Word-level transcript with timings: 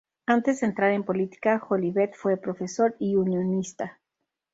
Antes 0.25 0.61
de 0.61 0.65
entrar 0.65 0.89
en 0.93 1.03
política, 1.03 1.59
Jolivet 1.59 2.15
fue 2.15 2.35
profesor 2.41 2.95
y 2.97 3.13
unionista. 3.17 3.99